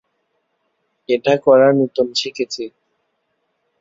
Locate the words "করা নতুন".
1.37-2.07